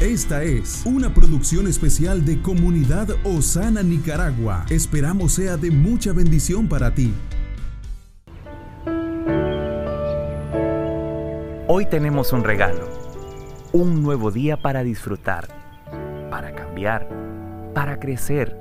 Esta 0.00 0.42
es 0.42 0.84
una 0.84 1.14
producción 1.14 1.66
especial 1.66 2.22
de 2.26 2.42
Comunidad 2.42 3.08
Osana 3.24 3.82
Nicaragua. 3.82 4.66
Esperamos 4.68 5.32
sea 5.32 5.56
de 5.56 5.70
mucha 5.70 6.12
bendición 6.12 6.68
para 6.68 6.92
ti. 6.92 7.14
Hoy 11.66 11.86
tenemos 11.86 12.34
un 12.34 12.44
regalo, 12.44 12.86
un 13.72 14.02
nuevo 14.02 14.30
día 14.30 14.58
para 14.58 14.82
disfrutar, 14.82 15.48
para 16.30 16.54
cambiar, 16.54 17.08
para 17.72 17.98
crecer, 17.98 18.54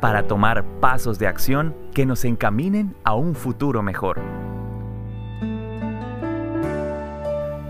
para 0.00 0.28
tomar 0.28 0.64
pasos 0.78 1.18
de 1.18 1.26
acción 1.26 1.74
que 1.94 2.06
nos 2.06 2.24
encaminen 2.24 2.94
a 3.02 3.16
un 3.16 3.34
futuro 3.34 3.82
mejor. 3.82 4.20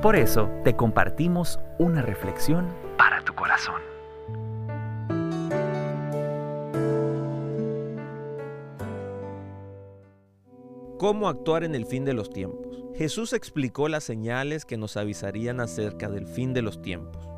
Por 0.03 0.17
eso 0.17 0.51
te 0.65 0.77
compartimos 0.77 1.59
una 1.79 2.03
reflexión 2.03 2.67
¿Cómo 10.99 11.29
actuar 11.29 11.63
en 11.65 11.75
el 11.75 11.85
fin 11.87 12.05
de 12.05 12.15
los 12.15 12.31
tiempos? 12.31 12.83
Jesús 12.97 13.33
explicó 13.35 13.89
las 13.89 14.05
señales 14.05 14.65
que 14.65 14.79
nos 14.79 14.97
avisarían 14.97 15.61
acerca 15.61 16.09
del 16.09 16.27
fin 16.27 16.55
de 16.55 16.63
los 16.63 16.81
tiempos. 16.81 17.29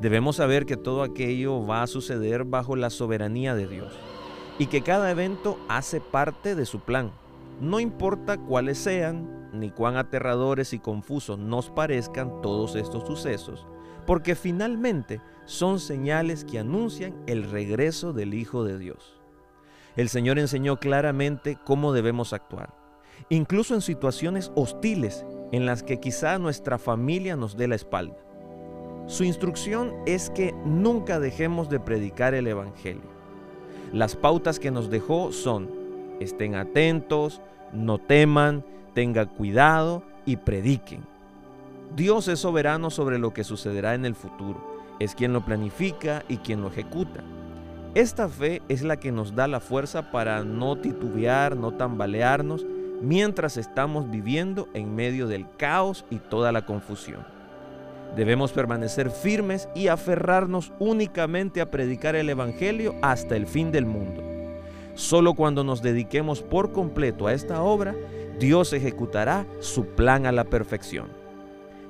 Debemos 0.00 0.36
saber 0.36 0.66
que 0.66 0.76
todo 0.76 1.02
aquello 1.02 1.64
va 1.64 1.82
a 1.82 1.86
suceder 1.86 2.44
bajo 2.44 2.74
la 2.74 2.90
soberanía 2.90 3.54
de 3.54 3.68
Dios 3.68 3.92
y 4.58 4.66
que 4.66 4.82
cada 4.82 5.10
evento 5.10 5.58
hace 5.68 6.00
parte 6.00 6.56
de 6.56 6.66
su 6.66 6.80
plan. 6.80 7.12
No 7.60 7.78
importa 7.78 8.38
cuáles 8.38 8.78
sean, 8.78 9.43
ni 9.54 9.70
cuán 9.70 9.96
aterradores 9.96 10.72
y 10.72 10.78
confusos 10.78 11.38
nos 11.38 11.70
parezcan 11.70 12.42
todos 12.42 12.76
estos 12.76 13.06
sucesos, 13.06 13.66
porque 14.06 14.34
finalmente 14.34 15.20
son 15.46 15.80
señales 15.80 16.44
que 16.44 16.58
anuncian 16.58 17.14
el 17.26 17.50
regreso 17.50 18.12
del 18.12 18.34
Hijo 18.34 18.64
de 18.64 18.78
Dios. 18.78 19.20
El 19.96 20.08
Señor 20.08 20.38
enseñó 20.38 20.78
claramente 20.78 21.56
cómo 21.64 21.92
debemos 21.92 22.32
actuar, 22.32 22.74
incluso 23.28 23.74
en 23.74 23.80
situaciones 23.80 24.50
hostiles 24.54 25.24
en 25.52 25.66
las 25.66 25.82
que 25.82 26.00
quizá 26.00 26.38
nuestra 26.38 26.78
familia 26.78 27.36
nos 27.36 27.56
dé 27.56 27.68
la 27.68 27.76
espalda. 27.76 28.16
Su 29.06 29.22
instrucción 29.24 29.92
es 30.06 30.30
que 30.30 30.52
nunca 30.64 31.20
dejemos 31.20 31.68
de 31.68 31.78
predicar 31.78 32.34
el 32.34 32.46
Evangelio. 32.46 33.14
Las 33.92 34.16
pautas 34.16 34.58
que 34.58 34.70
nos 34.70 34.90
dejó 34.90 35.30
son, 35.30 35.70
estén 36.20 36.54
atentos, 36.54 37.40
no 37.72 37.98
teman, 37.98 38.64
tengan 38.94 39.26
cuidado 39.26 40.02
y 40.24 40.36
prediquen. 40.36 41.02
Dios 41.94 42.28
es 42.28 42.40
soberano 42.40 42.90
sobre 42.90 43.18
lo 43.18 43.32
que 43.32 43.44
sucederá 43.44 43.94
en 43.94 44.04
el 44.04 44.14
futuro. 44.14 44.74
Es 44.98 45.14
quien 45.14 45.32
lo 45.32 45.44
planifica 45.44 46.24
y 46.28 46.38
quien 46.38 46.62
lo 46.62 46.68
ejecuta. 46.68 47.22
Esta 47.94 48.28
fe 48.28 48.62
es 48.68 48.82
la 48.82 48.98
que 48.98 49.12
nos 49.12 49.36
da 49.36 49.46
la 49.46 49.60
fuerza 49.60 50.10
para 50.10 50.42
no 50.42 50.76
titubear, 50.76 51.56
no 51.56 51.74
tambalearnos, 51.74 52.66
mientras 53.00 53.56
estamos 53.56 54.10
viviendo 54.10 54.68
en 54.74 54.94
medio 54.94 55.28
del 55.28 55.46
caos 55.56 56.04
y 56.10 56.18
toda 56.18 56.50
la 56.50 56.66
confusión. 56.66 57.24
Debemos 58.16 58.52
permanecer 58.52 59.10
firmes 59.10 59.68
y 59.74 59.88
aferrarnos 59.88 60.72
únicamente 60.78 61.60
a 61.60 61.70
predicar 61.70 62.16
el 62.16 62.30
Evangelio 62.30 62.94
hasta 63.02 63.36
el 63.36 63.46
fin 63.46 63.70
del 63.70 63.86
mundo. 63.86 64.33
Solo 64.94 65.34
cuando 65.34 65.64
nos 65.64 65.82
dediquemos 65.82 66.40
por 66.40 66.72
completo 66.72 67.26
a 67.26 67.32
esta 67.32 67.62
obra, 67.62 67.94
Dios 68.38 68.72
ejecutará 68.72 69.44
su 69.58 69.86
plan 69.86 70.24
a 70.26 70.32
la 70.32 70.44
perfección. 70.44 71.08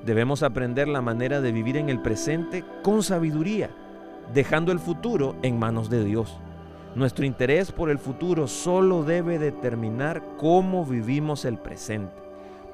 Debemos 0.04 0.42
aprender 0.42 0.88
la 0.88 1.02
manera 1.02 1.40
de 1.40 1.52
vivir 1.52 1.76
en 1.76 1.88
el 1.90 2.00
presente 2.00 2.64
con 2.82 3.02
sabiduría, 3.02 3.70
dejando 4.32 4.72
el 4.72 4.78
futuro 4.78 5.36
en 5.42 5.58
manos 5.58 5.90
de 5.90 6.04
Dios. 6.04 6.38
Nuestro 6.94 7.26
interés 7.26 7.72
por 7.72 7.90
el 7.90 7.98
futuro 7.98 8.46
solo 8.46 9.02
debe 9.02 9.38
determinar 9.38 10.22
cómo 10.38 10.86
vivimos 10.86 11.44
el 11.44 11.58
presente. 11.58 12.12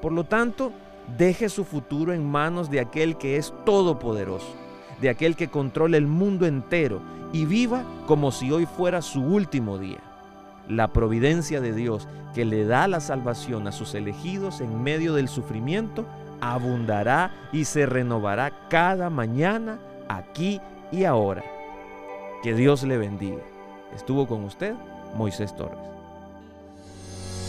Por 0.01 0.11
lo 0.11 0.23
tanto, 0.23 0.71
deje 1.17 1.49
su 1.49 1.65
futuro 1.65 2.13
en 2.13 2.25
manos 2.25 2.69
de 2.69 2.79
aquel 2.79 3.17
que 3.17 3.37
es 3.37 3.53
todopoderoso, 3.65 4.53
de 5.01 5.09
aquel 5.09 5.35
que 5.35 5.49
controla 5.49 5.97
el 5.97 6.07
mundo 6.07 6.45
entero 6.45 7.01
y 7.33 7.45
viva 7.45 7.83
como 8.07 8.31
si 8.31 8.51
hoy 8.51 8.65
fuera 8.65 9.01
su 9.01 9.21
último 9.21 9.77
día. 9.77 10.10
La 10.71 10.93
providencia 10.93 11.59
de 11.59 11.73
Dios 11.73 12.07
que 12.33 12.45
le 12.45 12.63
da 12.63 12.87
la 12.87 13.01
salvación 13.01 13.67
a 13.67 13.73
sus 13.73 13.93
elegidos 13.93 14.61
en 14.61 14.81
medio 14.81 15.13
del 15.13 15.27
sufrimiento 15.27 16.05
abundará 16.39 17.49
y 17.51 17.65
se 17.65 17.85
renovará 17.85 18.69
cada 18.69 19.09
mañana, 19.09 19.79
aquí 20.07 20.61
y 20.89 21.03
ahora. 21.03 21.43
Que 22.41 22.53
Dios 22.53 22.83
le 22.83 22.97
bendiga. 22.97 23.41
Estuvo 23.93 24.25
con 24.27 24.45
usted 24.45 24.73
Moisés 25.17 25.53
Torres. 25.57 25.77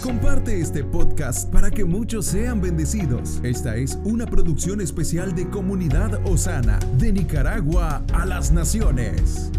Comparte 0.02 0.60
este 0.60 0.82
podcast 0.82 1.48
para 1.52 1.70
que 1.70 1.84
muchos 1.84 2.26
sean 2.26 2.60
bendecidos. 2.60 3.38
Esta 3.44 3.76
es 3.76 4.00
una 4.02 4.26
producción 4.26 4.80
especial 4.80 5.32
de 5.36 5.48
Comunidad 5.48 6.20
Osana, 6.26 6.80
de 6.98 7.12
Nicaragua 7.12 8.02
a 8.12 8.26
las 8.26 8.50
Naciones. 8.50 9.52